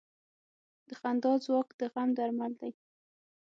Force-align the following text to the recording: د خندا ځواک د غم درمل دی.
د 0.87 0.89
خندا 0.99 1.33
ځواک 1.45 1.69
د 1.79 1.81
غم 1.93 2.09
درمل 2.17 2.53
دی. 2.61 2.71